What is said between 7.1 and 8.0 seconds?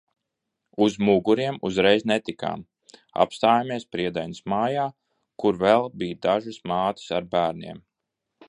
ar bērniem.